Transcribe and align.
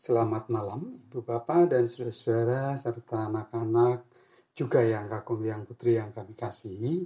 Selamat 0.00 0.48
malam, 0.48 0.96
Ibu 0.96 1.20
Bapak 1.20 1.76
dan 1.76 1.84
saudara-saudara 1.84 2.72
serta 2.72 3.28
anak-anak 3.28 4.08
juga 4.56 4.80
yang 4.80 5.12
kakung 5.12 5.44
yang 5.44 5.68
putri 5.68 6.00
yang 6.00 6.08
kami 6.08 6.32
kasihi. 6.32 7.04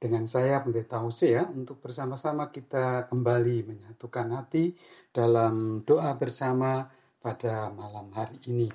Dengan 0.00 0.24
saya 0.24 0.64
Pendeta 0.64 1.04
Hosea 1.04 1.44
untuk 1.52 1.84
bersama-sama 1.84 2.48
kita 2.48 3.12
kembali 3.12 3.68
menyatukan 3.68 4.40
hati 4.40 4.72
dalam 5.12 5.84
doa 5.84 6.16
bersama 6.16 6.88
pada 7.20 7.68
malam 7.68 8.08
hari 8.16 8.40
ini. 8.48 8.72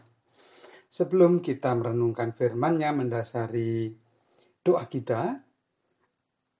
Sebelum 0.86 1.41
kita 1.41 1.73
merenungkan 1.73 2.38
firman-Nya 2.38 2.93
mendasari 2.93 3.89
doa 4.61 4.86
kita, 4.86 5.41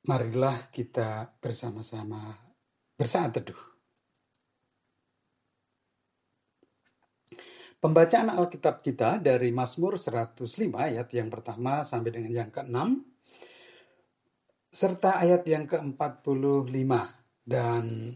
marilah 0.10 0.58
kita 0.74 1.38
bersama-sama 1.38 2.34
bersaat 2.98 3.38
teduh. 3.38 3.69
Pembacaan 7.80 8.28
Alkitab 8.28 8.84
kita 8.84 9.24
dari 9.24 9.56
Mazmur 9.56 9.96
105 9.96 10.44
ayat 10.76 11.08
yang 11.16 11.32
pertama 11.32 11.80
sampai 11.88 12.12
dengan 12.12 12.44
yang 12.44 12.52
ke-6 12.52 12.76
serta 14.70 15.18
ayat 15.24 15.48
yang 15.50 15.66
ke-45 15.66 16.92
dan 17.48 18.14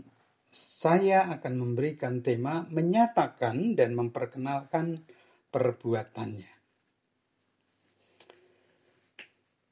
saya 0.53 1.33
akan 1.33 1.53
memberikan 1.57 2.21
tema 2.21 2.61
menyatakan 2.69 3.73
dan 3.73 3.97
memperkenalkan 3.97 5.01
perbuatannya. 5.49 6.53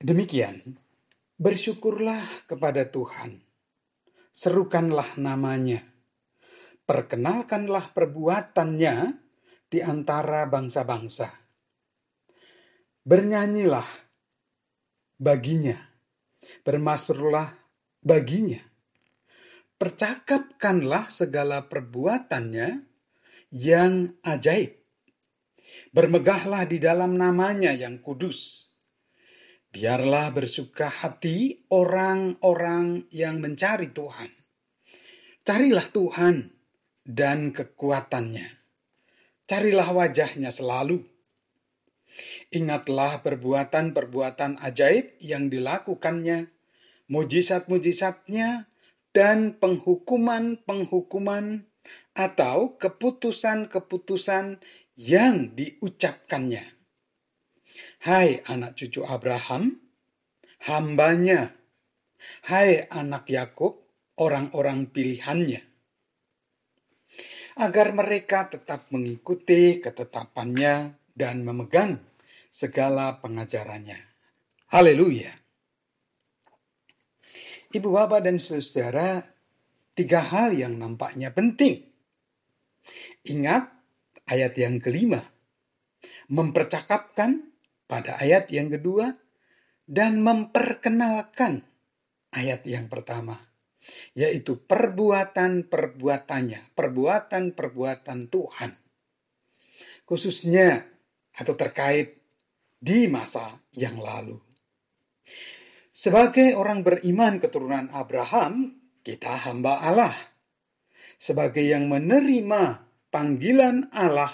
Demikian, 0.01 0.57
bersyukurlah 1.37 2.49
kepada 2.49 2.89
Tuhan, 2.89 3.37
serukanlah 4.33 5.21
namanya, 5.21 5.85
perkenalkanlah 6.89 7.93
perbuatannya 7.93 8.95
di 9.71 9.79
antara 9.79 10.51
bangsa-bangsa. 10.51 11.31
Bernyanyilah 13.07 13.87
baginya, 15.15 15.79
bermasmurlah 16.67 17.55
baginya. 18.03 18.59
Percakapkanlah 19.79 21.09
segala 21.09 21.65
perbuatannya 21.65 22.85
yang 23.55 24.13
ajaib. 24.21 24.77
Bermegahlah 25.95 26.67
di 26.69 26.77
dalam 26.77 27.17
namanya 27.17 27.73
yang 27.73 27.97
kudus. 28.03 28.69
Biarlah 29.71 30.29
bersuka 30.35 30.91
hati 30.91 31.65
orang-orang 31.71 33.07
yang 33.09 33.39
mencari 33.39 33.89
Tuhan. 33.89 34.29
Carilah 35.41 35.87
Tuhan 35.89 36.35
dan 37.01 37.49
kekuatannya 37.49 38.60
Carilah 39.51 39.91
wajahnya 39.91 40.47
selalu. 40.47 41.03
Ingatlah 42.55 43.19
perbuatan-perbuatan 43.19 44.63
ajaib 44.63 45.19
yang 45.19 45.51
dilakukannya, 45.51 46.47
mujizat-mujizatnya, 47.11 48.71
dan 49.11 49.59
penghukuman-penghukuman 49.59 51.67
atau 52.15 52.79
keputusan-keputusan 52.79 54.63
yang 54.95 55.51
diucapkannya. 55.51 56.63
Hai 58.07 58.39
anak 58.47 58.79
cucu 58.79 59.03
Abraham, 59.03 59.83
hambanya. 60.63 61.59
Hai 62.47 62.87
anak 62.87 63.27
Yakub, 63.27 63.83
orang-orang 64.15 64.87
pilihannya 64.95 65.70
agar 67.59 67.91
mereka 67.91 68.47
tetap 68.47 68.87
mengikuti 68.93 69.83
ketetapannya 69.83 70.95
dan 71.11 71.43
memegang 71.43 71.99
segala 72.47 73.19
pengajarannya. 73.19 73.99
Haleluya. 74.71 75.31
Ibu 77.71 77.87
bapak 77.87 78.27
dan 78.27 78.35
saudara, 78.39 79.23
tiga 79.95 80.19
hal 80.23 80.55
yang 80.55 80.75
nampaknya 80.75 81.31
penting. 81.31 81.87
Ingat 83.27 83.71
ayat 84.27 84.53
yang 84.59 84.79
kelima, 84.83 85.23
mempercakapkan 86.31 87.51
pada 87.87 88.19
ayat 88.19 88.51
yang 88.51 88.71
kedua, 88.71 89.11
dan 89.87 90.23
memperkenalkan 90.23 91.63
ayat 92.31 92.63
yang 92.63 92.87
pertama 92.87 93.50
yaitu 94.13 94.61
perbuatan-perbuatannya, 94.61 96.77
perbuatan-perbuatan 96.77 98.29
Tuhan. 98.29 98.77
Khususnya 100.05 100.85
atau 101.37 101.55
terkait 101.55 102.19
di 102.81 103.05
masa 103.07 103.61
yang 103.77 104.01
lalu. 104.01 104.41
Sebagai 105.91 106.57
orang 106.57 106.81
beriman 106.81 107.37
keturunan 107.37 107.93
Abraham, 107.93 108.81
kita 109.05 109.37
hamba 109.45 109.85
Allah. 109.85 110.15
Sebagai 111.21 111.61
yang 111.61 111.85
menerima 111.85 112.89
panggilan 113.13 113.93
Allah 113.93 114.33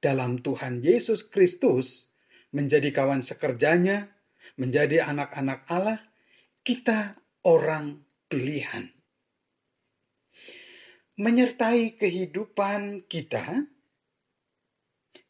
dalam 0.00 0.40
Tuhan 0.40 0.80
Yesus 0.80 1.28
Kristus 1.28 2.16
menjadi 2.56 2.88
kawan 2.94 3.20
sekerjanya, 3.20 4.08
menjadi 4.56 5.04
anak-anak 5.04 5.68
Allah, 5.68 6.00
kita 6.64 7.20
orang 7.44 8.07
pilihan. 8.28 8.92
Menyertai 11.18 11.98
kehidupan 11.98 13.08
kita 13.10 13.66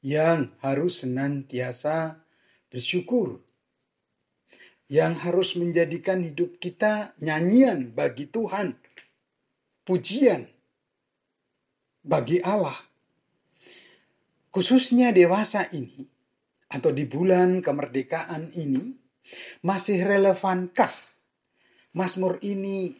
yang 0.04 0.53
harus 0.60 1.06
senantiasa 1.06 2.20
bersyukur, 2.69 3.41
yang 4.92 5.16
harus 5.16 5.56
menjadikan 5.56 6.20
hidup 6.20 6.60
kita 6.60 7.16
nyanyian 7.25 7.97
bagi 7.97 8.28
Tuhan, 8.28 8.76
pujian 9.88 10.44
bagi 12.04 12.44
Allah. 12.44 12.76
Khususnya 14.53 15.12
dewasa 15.12 15.69
ini, 15.72 16.04
atau 16.69 16.92
di 16.92 17.09
bulan 17.09 17.65
kemerdekaan 17.65 18.53
ini, 18.60 18.92
masih 19.65 20.04
relevankah 20.04 20.92
Mazmur 21.97 22.37
ini 22.44 22.93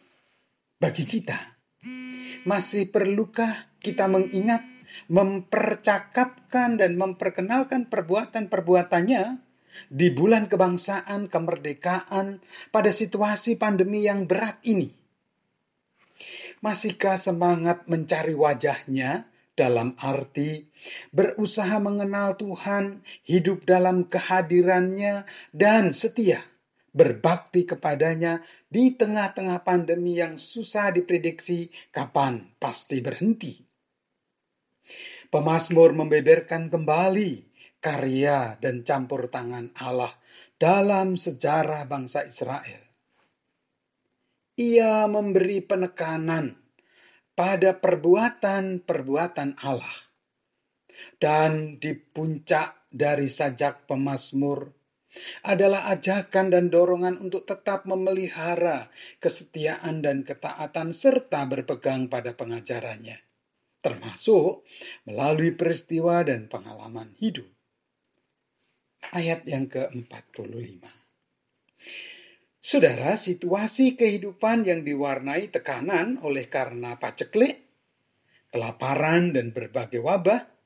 bagi 0.81 1.05
kita? 1.05 1.37
Masih 2.49 2.89
perlukah 2.89 3.69
kita 3.77 4.09
mengingat, 4.09 4.65
mempercakapkan 5.13 6.81
dan 6.81 6.97
memperkenalkan 6.97 7.85
perbuatan-perbuatannya 7.85 9.45
di 9.93 10.07
bulan 10.09 10.49
kebangsaan 10.49 11.29
kemerdekaan 11.29 12.41
pada 12.73 12.89
situasi 12.89 13.61
pandemi 13.61 14.09
yang 14.09 14.25
berat 14.25 14.57
ini? 14.65 14.89
Masihkah 16.65 17.15
semangat 17.15 17.85
mencari 17.85 18.33
wajahnya 18.33 19.29
dalam 19.53 19.93
arti 20.01 20.65
berusaha 21.13 21.77
mengenal 21.77 22.41
Tuhan, 22.41 23.05
hidup 23.21 23.69
dalam 23.69 24.09
kehadirannya, 24.09 25.29
dan 25.53 25.93
setia 25.93 26.41
berbakti 26.93 27.65
kepadanya 27.65 28.41
di 28.65 28.97
tengah-tengah 28.97 29.61
pandemi 29.61 30.17
yang 30.17 30.37
susah 30.37 30.93
diprediksi 30.93 31.69
kapan 31.93 32.55
pasti 32.57 32.99
berhenti. 32.99 33.61
Pemasmur 35.29 35.93
membeberkan 35.93 36.73
kembali 36.73 37.31
karya 37.77 38.57
dan 38.57 38.81
campur 38.81 39.29
tangan 39.29 39.69
Allah 39.79 40.11
dalam 40.57 41.15
sejarah 41.15 41.85
bangsa 41.85 42.25
Israel. 42.25 42.81
Ia 44.59 45.07
memberi 45.07 45.63
penekanan 45.63 46.51
pada 47.31 47.71
perbuatan-perbuatan 47.79 49.63
Allah. 49.63 49.97
Dan 51.15 51.79
di 51.79 51.95
puncak 51.95 52.91
dari 52.91 53.31
sajak 53.31 53.87
pemazmur 53.87 54.78
adalah 55.41 55.89
ajakan 55.89 56.53
dan 56.53 56.69
dorongan 56.69 57.17
untuk 57.17 57.45
tetap 57.45 57.89
memelihara 57.89 58.89
kesetiaan 59.17 60.05
dan 60.05 60.21
ketaatan 60.21 60.93
serta 60.93 61.49
berpegang 61.49 62.07
pada 62.07 62.37
pengajarannya, 62.37 63.17
termasuk 63.81 64.65
melalui 65.09 65.57
peristiwa 65.57 66.21
dan 66.21 66.45
pengalaman 66.45 67.17
hidup. 67.17 67.49
Ayat 69.09 69.47
yang 69.47 69.65
ke-45. 69.71 70.83
Saudara, 72.59 73.15
situasi 73.15 73.95
kehidupan 73.95 74.67
yang 74.67 74.83
diwarnai 74.83 75.47
tekanan 75.47 76.19
oleh 76.19 76.51
karena 76.51 76.99
paceklik, 76.99 77.71
kelaparan, 78.51 79.31
dan 79.31 79.55
berbagai 79.55 80.03
wabah 80.03 80.58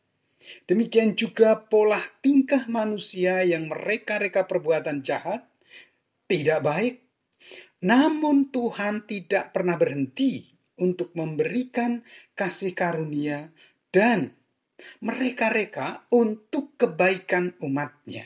Demikian 0.67 1.15
juga 1.15 1.55
pola 1.55 1.99
tingkah 2.19 2.67
manusia 2.67 3.43
yang 3.47 3.71
mereka-reka 3.71 4.43
perbuatan 4.47 4.99
jahat, 4.99 5.47
tidak 6.27 6.59
baik. 6.63 6.93
Namun 7.83 8.51
Tuhan 8.51 9.03
tidak 9.07 9.51
pernah 9.51 9.75
berhenti 9.75 10.47
untuk 10.79 11.11
memberikan 11.15 11.99
kasih 12.35 12.71
karunia 12.71 13.51
dan 13.91 14.31
mereka-reka 15.03 16.07
untuk 16.11 16.75
kebaikan 16.79 17.55
umatnya. 17.63 18.23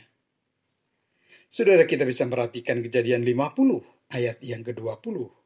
Saudara 1.47 1.89
kita 1.89 2.05
bisa 2.05 2.27
perhatikan 2.29 2.81
kejadian 2.85 3.25
50 3.25 4.13
ayat 4.13 4.37
yang 4.45 4.61
ke-20. 4.61 5.36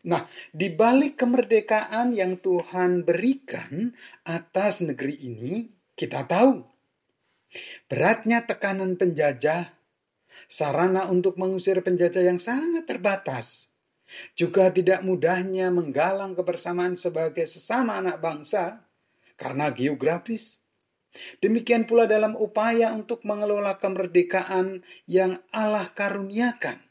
Nah, 0.00 0.24
di 0.48 0.72
balik 0.72 1.20
kemerdekaan 1.20 2.16
yang 2.16 2.40
Tuhan 2.40 3.04
berikan 3.04 3.92
atas 4.24 4.80
negeri 4.80 5.16
ini, 5.28 5.68
kita 5.92 6.24
tahu 6.24 6.64
beratnya 7.84 8.48
tekanan 8.48 8.96
penjajah, 8.96 9.76
sarana 10.48 11.04
untuk 11.12 11.36
mengusir 11.36 11.76
penjajah 11.84 12.24
yang 12.24 12.40
sangat 12.40 12.88
terbatas, 12.88 13.76
juga 14.32 14.72
tidak 14.72 15.04
mudahnya 15.04 15.68
menggalang 15.68 16.32
kebersamaan 16.32 16.96
sebagai 16.96 17.44
sesama 17.44 18.00
anak 18.00 18.24
bangsa 18.24 18.80
karena 19.36 19.68
geografis. 19.68 20.64
Demikian 21.42 21.90
pula 21.90 22.06
dalam 22.06 22.38
upaya 22.38 22.94
untuk 22.94 23.26
mengelola 23.26 23.76
kemerdekaan 23.76 24.86
yang 25.10 25.42
Allah 25.50 25.90
karuniakan. 25.90 26.89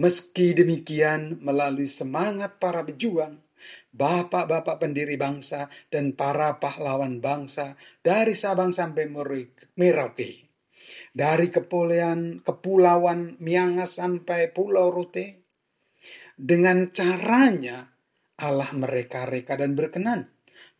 Meski 0.00 0.56
demikian, 0.56 1.38
melalui 1.44 1.86
semangat 1.86 2.56
para 2.56 2.82
pejuang, 2.82 3.38
bapak-bapak 3.92 4.80
pendiri 4.80 5.14
bangsa, 5.20 5.68
dan 5.92 6.16
para 6.16 6.56
pahlawan 6.58 7.20
bangsa 7.20 7.76
dari 8.00 8.32
Sabang 8.32 8.72
sampai 8.72 9.06
Merauke, 9.76 10.48
dari 11.12 11.48
kepulauan, 11.52 12.40
kepulauan 12.42 13.36
Miangas 13.38 14.00
sampai 14.00 14.50
Pulau 14.50 14.88
Rute, 14.88 15.44
dengan 16.34 16.90
caranya 16.90 17.92
Allah 18.40 18.72
mereka 18.74 19.28
reka 19.28 19.54
dan 19.54 19.78
berkenan 19.78 20.32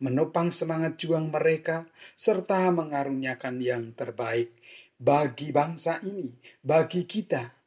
menopang 0.03 0.51
semangat 0.51 0.99
juang 0.99 1.31
mereka, 1.31 1.87
serta 2.15 2.67
mengaruniakan 2.75 3.63
yang 3.63 3.95
terbaik 3.95 4.51
bagi 4.99 5.55
bangsa 5.55 6.03
ini, 6.03 6.27
bagi 6.59 7.07
kita, 7.07 7.62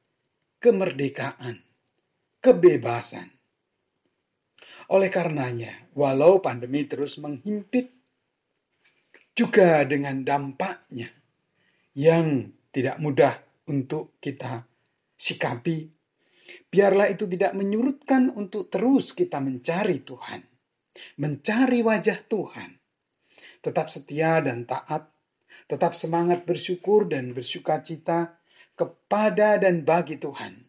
kemerdekaan, 0.60 1.62
kebebasan. 2.40 3.28
Oleh 4.92 5.10
karenanya, 5.10 5.90
walau 5.98 6.38
pandemi 6.38 6.86
terus 6.86 7.18
menghimpit, 7.18 7.90
juga 9.36 9.84
dengan 9.84 10.24
dampaknya 10.24 11.12
yang 11.92 12.48
tidak 12.72 12.96
mudah 13.02 13.34
untuk 13.68 14.16
kita 14.22 14.64
sikapi, 15.18 15.90
biarlah 16.70 17.10
itu 17.10 17.28
tidak 17.28 17.52
menyurutkan 17.52 18.32
untuk 18.32 18.72
terus 18.72 19.12
kita 19.12 19.42
mencari 19.42 20.00
Tuhan 20.00 20.56
mencari 21.16 21.80
wajah 21.84 22.18
Tuhan, 22.26 22.70
tetap 23.60 23.92
setia 23.92 24.40
dan 24.40 24.64
taat, 24.64 25.12
tetap 25.68 25.92
semangat 25.92 26.48
bersyukur 26.48 27.08
dan 27.08 27.36
bersuka 27.36 27.80
cita 27.84 28.35
kepada 28.76 29.56
dan 29.56 29.82
bagi 29.82 30.20
Tuhan. 30.20 30.68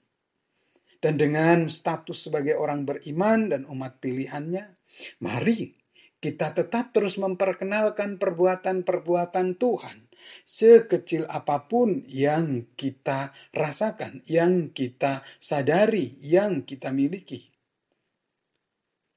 Dan 0.97 1.21
dengan 1.21 1.69
status 1.69 2.25
sebagai 2.25 2.57
orang 2.57 2.87
beriman 2.87 3.53
dan 3.53 3.69
umat 3.69 4.01
pilihannya, 4.01 4.73
mari 5.21 5.77
kita 6.17 6.57
tetap 6.57 6.89
terus 6.89 7.21
memperkenalkan 7.21 8.17
perbuatan-perbuatan 8.17 9.61
Tuhan 9.61 10.09
sekecil 10.41 11.29
apa 11.29 11.69
pun 11.69 12.01
yang 12.09 12.73
kita 12.73 13.29
rasakan, 13.53 14.25
yang 14.25 14.73
kita 14.73 15.21
sadari, 15.37 16.17
yang 16.25 16.65
kita 16.65 16.89
miliki 16.89 17.53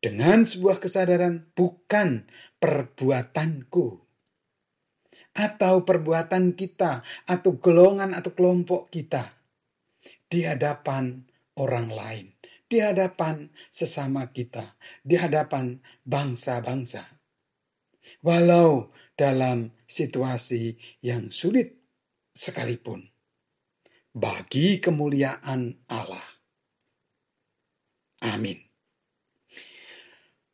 dengan 0.00 0.48
sebuah 0.48 0.80
kesadaran 0.80 1.52
bukan 1.52 2.24
perbuatanku 2.56 4.09
atau 5.34 5.86
perbuatan 5.86 6.58
kita 6.58 7.02
atau 7.26 7.54
golongan 7.56 8.12
atau 8.16 8.34
kelompok 8.34 8.90
kita 8.90 9.22
di 10.30 10.46
hadapan 10.46 11.26
orang 11.58 11.90
lain, 11.90 12.26
di 12.66 12.78
hadapan 12.78 13.50
sesama 13.70 14.30
kita, 14.30 14.78
di 15.02 15.18
hadapan 15.18 15.78
bangsa-bangsa. 16.06 17.02
Walau 18.24 18.90
dalam 19.12 19.76
situasi 19.84 20.78
yang 21.04 21.28
sulit 21.28 21.76
sekalipun, 22.32 23.04
bagi 24.16 24.80
kemuliaan 24.80 25.84
Allah. 25.90 26.24
Amin. 28.24 28.56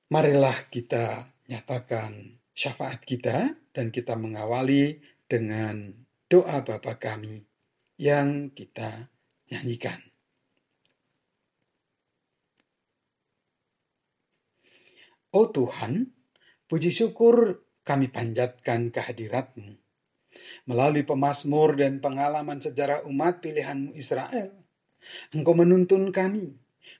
Marilah 0.07 0.71
kita 0.71 1.35
nyatakan 1.51 2.39
syafaat 2.57 3.05
kita 3.05 3.53
dan 3.77 3.93
kita 3.93 4.17
mengawali 4.17 5.05
dengan 5.29 5.93
doa 6.27 6.65
Bapa 6.65 6.97
kami 6.97 7.45
yang 8.01 8.49
kita 8.57 9.13
nyanyikan. 9.53 10.01
Oh 15.37 15.53
Tuhan, 15.53 16.17
puji 16.65 16.89
syukur 16.89 17.61
kami 17.85 18.09
panjatkan 18.09 18.89
kehadiratmu. 18.89 19.77
Melalui 20.65 21.05
pemazmur 21.05 21.77
dan 21.77 22.01
pengalaman 22.01 22.57
sejarah 22.57 23.05
umat 23.05 23.45
pilihanmu 23.45 23.93
Israel, 23.93 24.53
Engkau 25.37 25.53
menuntun 25.53 26.09
kami 26.09 26.57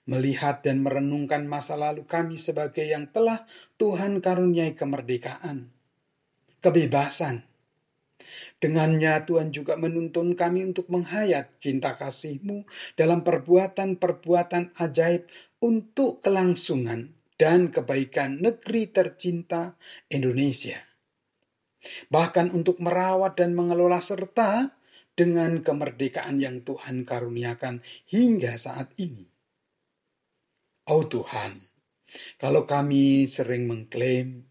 melihat 0.07 0.63
dan 0.63 0.81
merenungkan 0.81 1.45
masa 1.45 1.75
lalu 1.75 2.07
kami 2.07 2.39
sebagai 2.39 2.87
yang 2.87 3.11
telah 3.11 3.43
Tuhan 3.75 4.23
karuniai 4.23 4.73
kemerdekaan, 4.73 5.69
kebebasan. 6.63 7.43
Dengannya 8.57 9.21
Tuhan 9.29 9.53
juga 9.53 9.77
menuntun 9.77 10.33
kami 10.33 10.65
untuk 10.65 10.89
menghayat 10.89 11.61
cinta 11.61 11.93
kasih-Mu 11.93 12.65
dalam 12.97 13.21
perbuatan-perbuatan 13.21 14.73
ajaib 14.81 15.29
untuk 15.61 16.25
kelangsungan 16.25 17.13
dan 17.37 17.69
kebaikan 17.69 18.41
negeri 18.41 18.89
tercinta 18.89 19.77
Indonesia. 20.09 20.81
Bahkan 22.09 22.51
untuk 22.57 22.81
merawat 22.81 23.37
dan 23.37 23.53
mengelola 23.53 24.01
serta 24.01 24.73
dengan 25.13 25.61
kemerdekaan 25.61 26.41
yang 26.41 26.65
Tuhan 26.65 27.05
karuniakan 27.05 27.85
hingga 28.09 28.57
saat 28.57 28.93
ini. 28.97 29.36
Oh 30.87 31.03
Tuhan, 31.03 31.59
kalau 32.39 32.63
kami 32.63 33.27
sering 33.27 33.67
mengklaim 33.67 34.47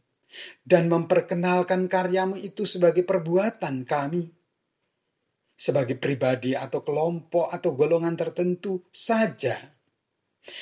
dan 0.61 0.93
memperkenalkan 0.93 1.89
karyamu 1.89 2.37
itu 2.37 2.69
sebagai 2.69 3.09
perbuatan 3.09 3.89
kami, 3.89 4.29
sebagai 5.57 5.97
pribadi 5.97 6.53
atau 6.53 6.85
kelompok 6.85 7.49
atau 7.49 7.73
golongan 7.73 8.13
tertentu 8.21 8.85
saja, 8.93 9.57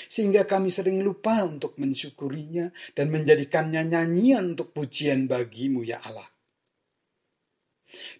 sehingga 0.07 0.47
kami 0.47 0.71
sering 0.71 1.03
lupa 1.03 1.43
untuk 1.43 1.75
mensyukurinya 1.75 2.71
dan 2.95 3.11
menjadikannya 3.11 3.83
nyanyian 3.83 4.55
untuk 4.55 4.71
pujian 4.71 5.27
bagimu 5.27 5.83
ya 5.83 5.99
Allah. 6.07 6.31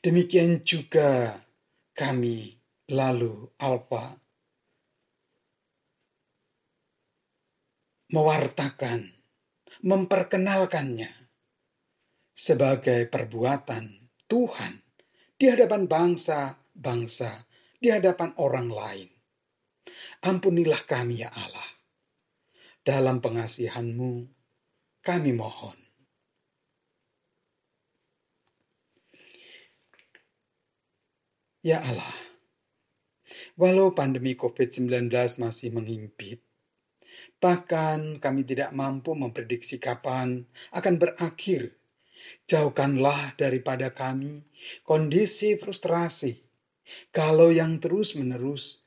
Demikian 0.03 0.67
juga 0.67 1.39
kami 1.95 2.59
lalu 2.91 3.47
Alfa 3.63 4.24
mewartakan, 8.15 9.11
memperkenalkannya 9.83 11.11
sebagai 12.31 13.11
perbuatan 13.11 13.91
Tuhan 14.31 14.87
di 15.35 15.51
hadapan 15.51 15.91
bangsa-bangsa, 15.91 17.43
di 17.83 17.91
hadapan 17.91 18.31
orang 18.39 18.71
lain. 18.71 19.11
Ampunilah 20.23 20.87
kami 20.87 21.27
ya 21.27 21.31
Allah. 21.35 21.71
Dalam 22.87 23.19
pengasihanmu 23.19 24.31
kami 25.03 25.35
mohon. 25.35 25.75
Ya 31.65 31.81
Allah, 31.81 32.15
walau 33.57 33.97
pandemi 33.97 34.37
COVID-19 34.37 35.09
masih 35.41 35.73
menghimpit, 35.73 36.45
Bahkan 37.39 38.23
kami 38.23 38.43
tidak 38.49 38.73
mampu 38.73 39.13
memprediksi 39.13 39.77
kapan 39.77 40.45
akan 40.73 40.95
berakhir. 40.97 41.77
Jauhkanlah 42.49 43.37
daripada 43.37 43.93
kami 43.93 44.49
kondisi 44.81 45.61
frustrasi. 45.61 46.41
Kalau 47.13 47.53
yang 47.53 47.81
terus-menerus 47.81 48.85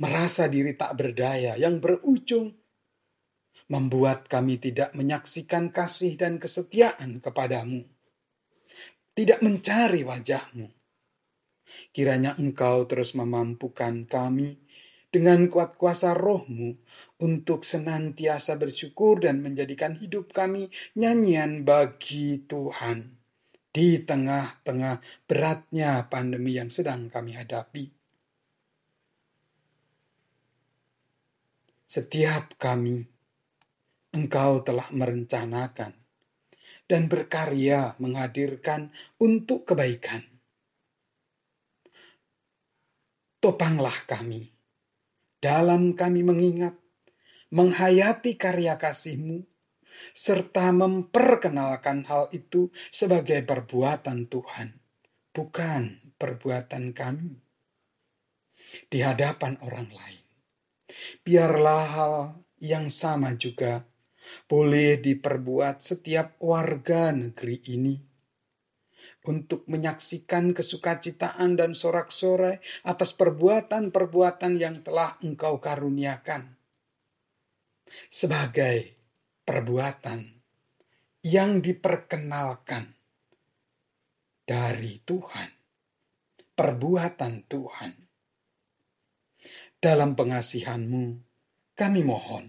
merasa 0.00 0.48
diri 0.48 0.76
tak 0.76 0.96
berdaya, 0.96 1.56
yang 1.56 1.80
berujung 1.80 2.52
membuat 3.68 4.28
kami 4.28 4.60
tidak 4.60 4.92
menyaksikan 4.92 5.72
kasih 5.72 6.20
dan 6.20 6.36
kesetiaan 6.36 7.24
kepadamu, 7.24 7.88
tidak 9.16 9.40
mencari 9.40 10.04
wajahmu. 10.04 10.68
Kiranya 11.94 12.36
engkau 12.36 12.84
terus 12.84 13.16
memampukan 13.16 14.04
kami 14.04 14.60
dengan 15.14 15.46
kuat 15.46 15.78
kuasa 15.78 16.10
rohmu 16.10 16.74
untuk 17.22 17.62
senantiasa 17.62 18.58
bersyukur 18.58 19.22
dan 19.22 19.46
menjadikan 19.46 19.94
hidup 19.94 20.34
kami 20.34 20.66
nyanyian 20.98 21.62
bagi 21.62 22.42
Tuhan 22.42 23.14
di 23.70 24.02
tengah-tengah 24.02 24.98
beratnya 25.30 26.10
pandemi 26.10 26.58
yang 26.58 26.66
sedang 26.66 27.06
kami 27.14 27.38
hadapi. 27.38 27.94
Setiap 31.86 32.58
kami, 32.58 33.06
Engkau 34.18 34.66
telah 34.66 34.90
merencanakan 34.90 35.94
dan 36.90 37.02
berkarya 37.06 37.94
menghadirkan 38.02 38.90
untuk 39.22 39.62
kebaikan. 39.62 40.26
Topanglah 43.38 43.94
kami 44.10 44.53
dalam 45.44 45.92
kami 45.92 46.24
mengingat, 46.24 46.72
menghayati 47.52 48.40
karya 48.40 48.80
kasih-Mu, 48.80 49.44
serta 50.16 50.72
memperkenalkan 50.72 52.08
hal 52.08 52.32
itu 52.32 52.72
sebagai 52.88 53.44
perbuatan 53.44 54.24
Tuhan, 54.24 54.80
bukan 55.36 56.16
perbuatan 56.16 56.96
kami. 56.96 57.44
Di 58.88 59.04
hadapan 59.04 59.60
orang 59.60 59.92
lain. 59.92 60.24
Biarlah 61.20 61.84
hal 61.92 62.14
yang 62.56 62.88
sama 62.88 63.36
juga 63.36 63.84
boleh 64.48 64.96
diperbuat 64.96 65.84
setiap 65.84 66.40
warga 66.40 67.12
negeri 67.12 67.60
ini 67.68 68.13
untuk 69.24 69.64
menyaksikan 69.66 70.52
kesukacitaan 70.52 71.56
dan 71.56 71.72
sorak-sorai 71.72 72.60
atas 72.84 73.16
perbuatan-perbuatan 73.16 74.52
yang 74.60 74.84
telah 74.84 75.16
Engkau 75.24 75.58
karuniakan 75.60 76.54
sebagai 78.08 78.96
perbuatan 79.44 80.24
yang 81.24 81.64
diperkenalkan 81.64 82.84
dari 84.44 85.00
Tuhan, 85.00 85.48
perbuatan 86.52 87.32
Tuhan. 87.48 87.92
Dalam 89.80 90.16
pengasihanmu, 90.16 91.04
kami 91.76 92.00
mohon 92.00 92.48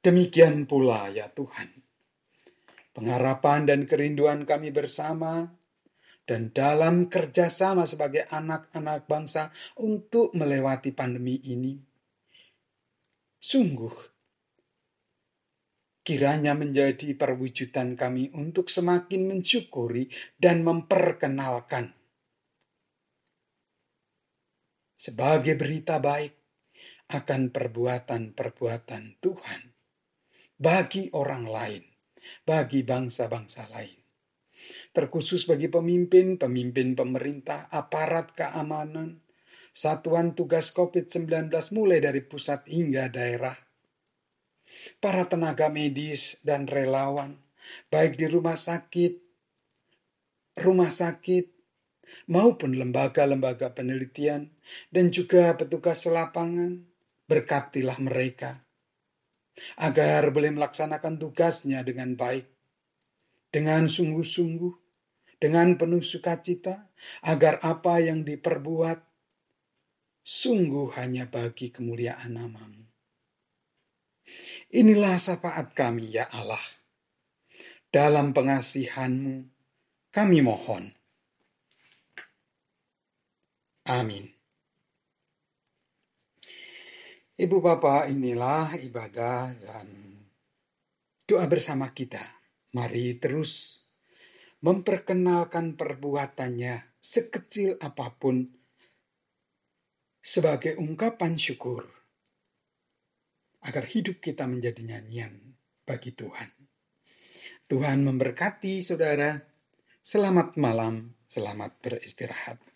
Demikian 0.00 0.64
pula 0.64 1.12
ya 1.12 1.28
Tuhan. 1.28 1.79
Pengharapan 3.00 3.64
dan 3.64 3.80
kerinduan 3.88 4.44
kami 4.44 4.68
bersama 4.76 5.48
dan 6.28 6.52
dalam 6.52 7.08
kerjasama 7.08 7.88
sebagai 7.88 8.28
anak-anak 8.28 9.08
bangsa 9.08 9.48
untuk 9.80 10.36
melewati 10.36 10.92
pandemi 10.92 11.40
ini. 11.48 11.80
Sungguh, 13.40 13.96
kiranya 16.04 16.52
menjadi 16.52 17.16
perwujudan 17.16 17.96
kami 17.96 18.36
untuk 18.36 18.68
semakin 18.68 19.32
mensyukuri 19.32 20.12
dan 20.36 20.60
memperkenalkan 20.60 21.96
sebagai 25.00 25.56
berita 25.56 25.96
baik 25.96 26.36
akan 27.08 27.48
perbuatan-perbuatan 27.48 29.02
Tuhan 29.24 29.60
bagi 30.60 31.08
orang 31.16 31.48
lain, 31.48 31.89
bagi 32.44 32.84
bangsa-bangsa 32.84 33.68
lain. 33.72 34.00
Terkhusus 34.90 35.46
bagi 35.46 35.70
pemimpin, 35.70 36.36
pemimpin 36.36 36.92
pemerintah, 36.98 37.70
aparat 37.72 38.34
keamanan, 38.36 39.22
satuan 39.70 40.34
tugas 40.36 40.74
COVID-19 40.74 41.50
mulai 41.72 42.02
dari 42.02 42.20
pusat 42.20 42.66
hingga 42.68 43.08
daerah. 43.08 43.56
Para 45.02 45.26
tenaga 45.26 45.66
medis 45.70 46.38
dan 46.46 46.66
relawan, 46.70 47.38
baik 47.90 48.18
di 48.18 48.26
rumah 48.30 48.58
sakit, 48.58 49.18
rumah 50.62 50.92
sakit, 50.92 51.46
maupun 52.30 52.78
lembaga-lembaga 52.78 53.74
penelitian, 53.74 54.50
dan 54.90 55.10
juga 55.10 55.54
petugas 55.58 56.06
lapangan, 56.06 56.86
berkatilah 57.26 57.98
mereka 58.02 58.69
agar 59.78 60.30
boleh 60.30 60.54
melaksanakan 60.54 61.20
tugasnya 61.20 61.84
dengan 61.84 62.14
baik, 62.14 62.46
dengan 63.52 63.86
sungguh-sungguh, 63.86 64.74
dengan 65.40 65.74
penuh 65.76 66.04
sukacita, 66.04 66.88
agar 67.24 67.60
apa 67.64 68.00
yang 68.00 68.24
diperbuat 68.24 69.00
sungguh 70.20 70.94
hanya 71.00 71.26
bagi 71.26 71.72
kemuliaan 71.72 72.36
namamu. 72.36 72.84
Inilah 74.70 75.18
syafaat 75.18 75.74
kami 75.74 76.14
ya 76.14 76.30
Allah. 76.30 76.62
Dalam 77.90 78.30
pengasihanmu 78.30 79.50
kami 80.14 80.38
mohon. 80.46 80.86
Amin. 83.90 84.39
Ibu 87.40 87.56
Bapak, 87.64 88.12
inilah 88.12 88.76
ibadah 88.84 89.56
dan 89.56 89.88
doa 91.24 91.48
bersama 91.48 91.88
kita. 91.88 92.20
Mari 92.76 93.16
terus 93.16 93.80
memperkenalkan 94.60 95.72
perbuatannya 95.72 97.00
sekecil 97.00 97.80
apa 97.80 98.12
pun 98.12 98.44
sebagai 100.20 100.76
ungkapan 100.76 101.32
syukur 101.32 101.88
agar 103.64 103.88
hidup 103.88 104.20
kita 104.20 104.44
menjadi 104.44 104.84
nyanyian 104.84 105.56
bagi 105.88 106.12
Tuhan. 106.12 106.52
Tuhan 107.64 108.04
memberkati 108.04 108.84
saudara. 108.84 109.40
Selamat 110.04 110.60
malam, 110.60 111.16
selamat 111.24 111.80
beristirahat. 111.80 112.69